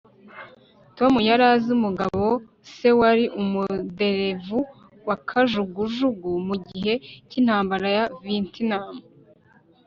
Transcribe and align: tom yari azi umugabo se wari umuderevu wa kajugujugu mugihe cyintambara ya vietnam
tom 0.97 1.13
yari 1.27 1.43
azi 1.53 1.69
umugabo 1.77 2.25
se 2.73 2.89
wari 2.99 3.25
umuderevu 3.41 4.59
wa 5.07 5.15
kajugujugu 5.27 6.31
mugihe 6.47 6.93
cyintambara 7.29 7.87
ya 7.97 8.05
vietnam 8.21 8.89